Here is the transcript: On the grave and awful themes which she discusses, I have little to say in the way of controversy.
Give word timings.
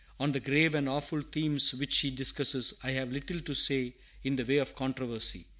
On 0.19 0.31
the 0.31 0.39
grave 0.39 0.73
and 0.73 0.89
awful 0.89 1.21
themes 1.21 1.75
which 1.75 1.93
she 1.93 2.09
discusses, 2.09 2.73
I 2.81 2.89
have 2.93 3.11
little 3.11 3.39
to 3.41 3.53
say 3.53 3.93
in 4.23 4.35
the 4.35 4.43
way 4.45 4.57
of 4.57 4.73
controversy. 4.73 5.45